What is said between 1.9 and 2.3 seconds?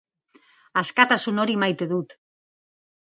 dut.